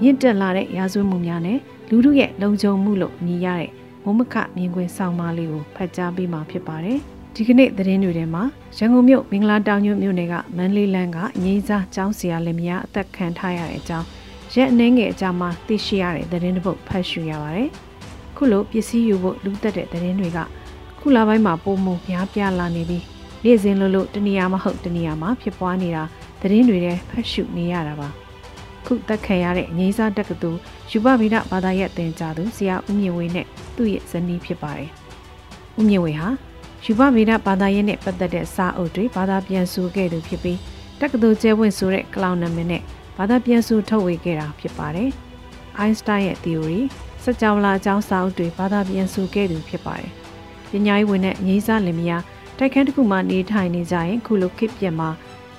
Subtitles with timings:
[0.00, 3.70] မြင့်တက်လာတဲ့ရာဇဝတ်မှုများနဲ့လူတို့ရဲ့လုံခြုံမှုလို့ညီရတဲ့
[4.04, 6.98] မုံမခမြင်ကွင်းဆောင်မလေးကိုဖတ်ကြားပေးမှာဖြစ်ပါတယ်။
[7.34, 8.42] ဒီကနေ့သတင်းတွေထဲမှာ
[8.76, 14.06] ရန်ကုန်မြို့မင်္ဂလာတောင်ညွန့်မြို့နယ်ကမန်လေးလန်းကအငိမ့်စားကျောင်းဆရာလင်မယားအသက်ခံထားရတဲ့အကြောင်း
[14.54, 17.68] ရက်အနှင်းငယ်အကြမှာသိရှိရတဲ့သတင်းတစ်ပုဒ်ဖတ်ရှုရပါတယ်။
[18.36, 20.38] ခုလိုပစ္စည်းယူဖို့လူသက်တဲ့သတင်းတွေက
[20.98, 23.04] ခုလာပိုင်းမှာပုံမှုများပြားလာနေပြီး
[23.44, 26.02] နေ့စဉ်လိုလိုတနေရာမဟုတ်တနေရာမှာဖြစ်ပွားနေတာ
[26.40, 28.10] သတင်းတွေထဲဖတ်ရှုနေရတာပါ။
[28.86, 34.90] ခုတက်ခံရတဲ့အငိမ့်စားတက္ကသိုလ်ယူပဗိဒဘာသာရဲ့တင်ကြသူဆရာဦးမြင့်ဝေနဲ့သူ့ရဲ့ဇနီးဖြစ်ပါတယ်။
[35.78, 36.28] ဦးမြင့်ဝေဟာ
[36.84, 40.58] ယူပဗေဒဘာသာရေးနဲ့ပတ်သက်တဲ့စာအုပ်တွေဘာသာပြန်ဆိုခဲ့သူဖြစ်ပြီး
[41.00, 42.82] တက္ကသိုလ်ကျဲဝင်ဆိုတဲ့ကလောင်နာမည်နဲ့
[43.18, 45.10] ဘာသာပြန်ဆိုထုတ်ဝေခဲ့တာဖြစ်ပါတယ်။
[45.82, 46.80] Einstein ရဲ့ theory
[47.24, 50.10] စကြဝဠာအကြောင်းစာအုပ်တွေဘာသာပြန်ဆိုခဲ့သူဖြစ်ပါတယ်။
[50.70, 52.22] ပညာရေးဝင်တဲ့ငိမ့်စားလင်မယား
[52.58, 55.08] တိုက်ခန်းတစ်ခုမှနေထိုင်နေကြရင်ခုလိုခေတ်ပြက်မှာ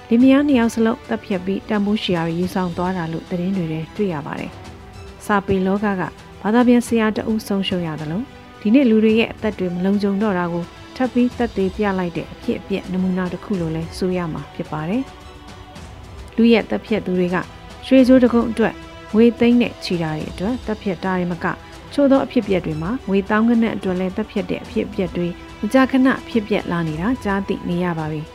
[0.10, 4.52] လင်မယားနှစ်ယောက်စလုံးတပ်ဖြတ်ပြီးတန်ဖိုးရှီယာယူဆောင်သွားတာလို့သတင်းတွေထဲတွေ့ရပါတယ်။
[5.26, 6.04] စာပေလောကက
[6.42, 8.26] ဘာသာပြန်ဆရာတအုပ်ဆုံးရှုံးရတယ်လို့
[8.62, 10.64] ဒီနေ့လူတွေရဲ့အသက်တွေမလုံခြုံတော့တာကို
[10.96, 15.04] ထပ်ပြီးသက်သေပြလိုက်တဲ့အဖြစ်အပျက်နမူနာတစ်ခုလိုလဲဆိုရမှာဖြစ်ပါတယ်။
[16.36, 17.38] လူရဲ့တပ်ဖြတ်သူတွေက
[17.86, 18.74] ရွှေစိုးတကုံအတွက်
[19.14, 21.46] ငွေသိန်းနဲ့ချီတာတွေအတွက်တပ်ဖြတ်တာတွေမက
[21.94, 25.28] ချို့သောအဖြစ်အပျက်တွေမှာငွေတောင်းကနက်အတွက်လဲတပ်ဖြတ်တဲ့အဖြစ်အပျက်တွေ
[25.62, 28.24] မကြာခဏဖြစ်ပျက်လာနေတာကြားသိနေရပါပြီ။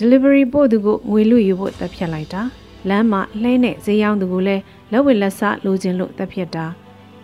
[0.00, 2.42] delivery ပို့သူကိုငွေလူယူဖို့တပ်ဖြတ်လိုက်တာ
[2.88, 4.62] လမ်းမှာလှဲနဲ့ဈေးရောင်းသူကိုလည်း
[4.92, 6.66] လက်ဝဲလက်စလိုချင်လို့တပ်ဖြတ်တာ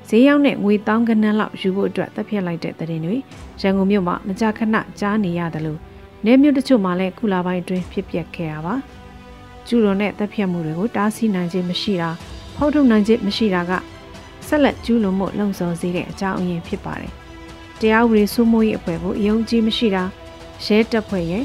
[0.08, 3.16] ဈေးရောက်တဲ့ငွေတောင်းကနန်းလောက်ယူဖို့အတွက်တပ်ဖြတ်လိုက်တဲ့တဲ့ရင်တွေ
[3.60, 5.78] ရန်ကုန်မြို့မှာမကြာခဏကြားနေရတယ်လို့
[6.24, 8.74] နေမြို့တချို့မှာလည်းခုလာပိုင်းအတွင်းဖြစ်ပျက်ခဲ့ရပါ
[9.66, 12.10] ကျူလွန်တဲ့တပ်ဖြတ်မှုတွေကိုတားဆီးနိုင်ခြင်းမရှိတာ
[12.56, 13.72] ဖောက်ထုတ်နိုင်ခြင်းမရှိတာက
[14.47, 17.12] ဆက်လက်ကျူးလွန်မှုလုံဆော်စေတဲ့အကြောင်းအရင်းဖြစ်ပါတယ်
[17.80, 20.02] တရားဥပဒေစိုးမိုးရေးအဖွဲ့ကိုအယုံကြည်မရှိတာ
[20.64, 21.44] ရဲတပ်ဖွဲ့ရဲ့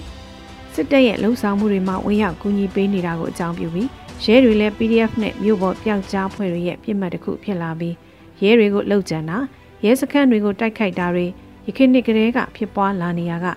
[0.74, 3.90] စစ်တပ်ရဲ့လှုပ်ဆောင်မှုတွေမှာဝင်ရောက်ကူညီပေးနေတာကိုအကြောင်းပြုပြီး
[4.24, 7.96] ရဲတွေလည်း PDF နဲ့မြို့ပေါ်ပျောက်ကြားဖွဲ့တွေရဲ့ပြစ်မှတ်တစ်ခုဖြစ်လာပြီး
[8.44, 9.38] ရဲတွေကိုလှုပ်ကြံတာ
[9.84, 11.26] ရဲစခန်းတွေကိုတိုက်ခိုက်တာတွေ
[11.68, 13.48] ယခင်နှစ်ကလေးကဖြစ်ပွားလာနေရက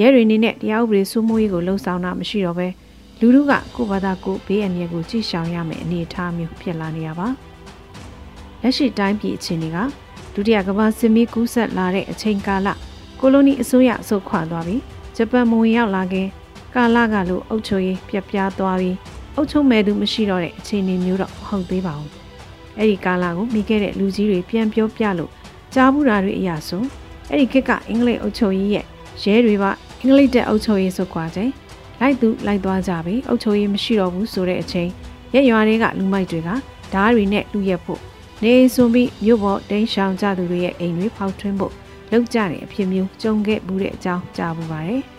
[0.00, 2.68] ရဲတွေနေနဲ့တရားဥပဒေစိုးမိုးရေးကိုလှုံ့ဆော်တာမရှိတော့ပဲ
[3.20, 7.28] လူလူကကိုဘာသာကိုဘေးအန္တရာယ်ကိုကြည့်ရှောင်ရမယ်အနေအထားမျိုးဖြစ်လာနေရပါ
[8.62, 9.78] လက်ရှိတိုင်းပြည်အခြေအနေက
[10.34, 12.68] ဒုတိယကမ္ဘာစစ်မီးကူးဆက်လာတဲ့အချိန်ကာလ
[13.20, 14.82] ကိုလိုနီအစိုးရဆုတ်ခွာသွားပြီး
[15.16, 16.28] ဂျပန်မဝင်ရောက်လာခင်
[16.74, 18.96] ကာလကလိုအုပ်ချုပ်ရေးပြပြားသွားပြီး
[19.36, 22.10] အုပ်ချုပ်မဲ့သူမရှိတော့တဲ့အခြေအနေမျိုးတော့မဟုတ်သေးပါဘူး
[22.78, 25.30] အဲ့ဒီကာလကိုမိခဲ့တဲ့လူကြီးတွေပြန်ပြောပြလို့
[25.74, 26.82] ကြားဘူးတာတွေအရာဆို
[27.30, 28.86] အဲ့ဒီခေတ်ကအင်္ဂလိပ်အုပ်ချုပ်ရေးရဲ့
[29.22, 29.64] ရဲတွေက
[30.00, 31.50] အင်္ဂလိပ်တက်အုပ်ချုပ်ရေးဆိုခွာချိန်
[32.00, 34.88] လိုက်သူလိုက်သွားကြပြီအုပ်ချုပ်ရေးမရှိတော့ဘူးဆိုတဲ့အချိန်
[35.34, 36.48] ရက်ရွာတွေကလူမိုက်တွေက
[36.94, 38.00] ဓားတွေနဲ့လူရက်ဖို့
[38.42, 41.72] နေစွန်ပြီးမြို့ပေါ်တိန်းရှောင်ကြသူတွေရဲ့အိမ်တွေဖောက်ထွင်းဖို့
[42.10, 45.02] လောက်ကြတဲ့အဖြစ်မျိုးကြုံခဲ့မှုတဲ့အကြောင်းကြားပူပါတယ်။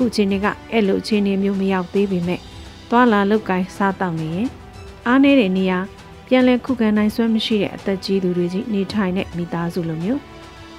[0.00, 2.40] ခုချိန်တွေကအဲ့လိုအခြေအနေမျိုးမရောက်သေးပေမဲ့
[2.90, 4.48] သွာလာလုတ်ကိုင်းစားတောက်နေရင်
[5.06, 5.78] အားနေတဲ့နေရာ
[6.26, 10.20] ပြန်လည်ခုခံနိုင်စွမ်းမရှိတဲ့အသက်ကြီးသူတွေကြီးနေထိုင်တဲ့မိသားစုလိုမျိုး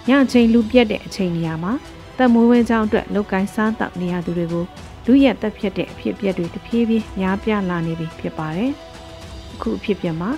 [0.10, 1.74] ညချိန်လူပြက်တဲ့အချိန်နေရာမှာ
[2.18, 4.66] တက်မွေးဝဲကြောင်းအတွက်လောက်ကိုင်းစားတောက်နေရသူတွေကို
[5.06, 8.72] လူရက်တက်ဖြစ်တဲ့အဖြစ်အပျက်တွေတဖြည်းဖြည်းများပြားလာနေပြီဖြစ်ပါတယ်။
[9.54, 10.30] အခုအဖြစ်အပျက်မှာ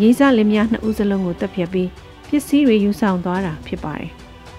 [0.00, 1.88] ရင်းစားလင်မယားနှစ်ဦးစလုံးကိုတက်ဖြတ်ပြီး
[2.28, 4.10] ပစ္စည်းတွေယူဆောင်သွားတာဖြစ်ပါတယ်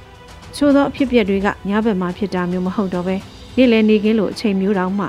[0.56, 3.16] ။ချို့သောအဖြစ်အပျက်တွေကညဘက်မှာဖြစ်တာမျိုးမဟုတ်တော့ပဲ
[3.56, 5.06] နေ့လည်နေခင်းလိုအချိန်မျိုးတောင်မှ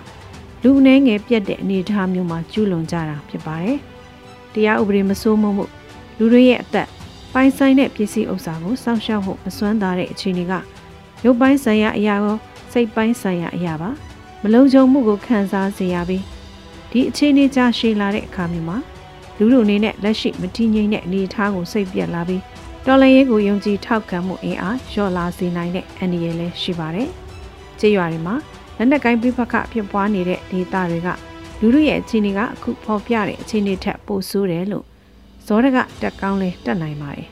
[0.62, 3.78] လူအနှဲငယ်ပြက်တဲ့အနေအထားမျိုးမှာကျူးလွန်ကြတာဖြစ်ပါတယ်။
[4.52, 5.64] တရားဥပဒေမစိုးမိုးမှု
[6.18, 6.88] လူတွေရဲ့အသက်
[7.32, 10.52] ပိုင်ဆိုင်တဲ့ပစ္စည်းဥစ္စာကိုစောင့်ရှောက်ဖို့မစွမ်းသာတဲ့အခြေအနေက
[11.24, 12.36] ရုပ်ပိုင်းဆိုင်ရာအရာရော
[12.72, 13.90] စိတ်ပိုင်းဆိုင်ရာအရာပါ
[14.42, 16.24] မလုံခြုံမှုကိုခံစားစေရပြီး
[16.90, 18.78] ဒီအခြေအနေကြရှည်လာတဲ့အခါမျိုးမှာ
[19.38, 22.42] လူလူအနေနဲ့လက်ရှိမတည်ငြိမ်တဲ့အနေအထားကိုစိတ်ပြက်လာပြီး
[22.86, 27.10] တော်လှန်ရေးကိုယုံကြည်ထောက်ခံမှုအင်အားလျော့လာစေနိုင်တဲ့အန္တရာယ်လည်းရှိပါတယ်။
[27.80, 28.34] ကြေးရွာတွေမှာ
[28.78, 31.08] လက်နက်ကိုင်းပြပခဖြစ်ပွားနေတဲ့ဒေသတွေက
[31.60, 34.84] လူတို့ရဲ့အခြေအနေကအခုဖော်ပြတဲ့အခြေအနေထက်ပိုဆိုးတယ်လို့
[35.46, 37.28] ဇောရကတက်ကောင်းလဲတက်နိုင်ပါတယ်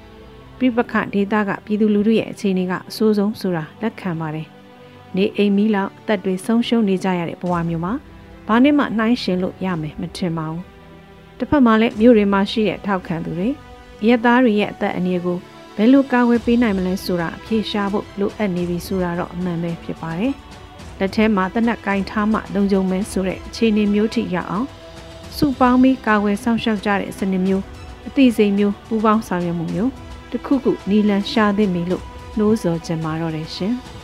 [0.59, 4.47] ပြပခဒေတာကပြည်သူလူထုရဲ့အခြေအနေကအဆိုးဆုံးဆိုတာလက်ခံပါတယ်
[5.17, 7.93] နေအိမ်မီလောက်အသက်တွေဆုံးရှုံးနေကြရတဲ့ဘဝမျိုးမှာ
[8.49, 10.65] ဘာနဲ့မှနှိုင်းရှင်လို့ရမယ်မထင်ပါဘူး
[11.39, 13.49] တစ်ဖက်မှာလည်းမြို့တွေမှာရှိတဲ့ထောက်ခံသူတွေ
[14.07, 15.39] ရက်သားတွေရဲ့အသက်အန္တရာယ်ကို
[15.77, 20.33] ဘယ်လိုကာကွယ်ပေးနိုင်မလဲဆိုတာအဖြေရှာဖို့လိုအပ်နေပြီဆိုတာတော့အမှန်ပဲဖြစ်ပါတယ်။
[20.99, 24.67] လက်ထဲမှာတနက်ကင်ထားမှလုံခြုံမဲဆိုတဲ့အခြေအနေမျိုးထိရအောင်
[25.37, 27.65] စုပေါင်းပြီးကာဝယ်ဆောင်ရှောက်ကြတဲ့စနစ်မျိုး
[28.07, 29.91] အသိစိမ်မျိုးပူးပေါင်းဆောင်ရွက်မှုမျိုး
[30.31, 32.05] တခုခုနီလန်ရှာသင့်ပြီလို့
[32.39, 33.75] နှိုးဆော်ကြမှာတော့တယ်ရှင်။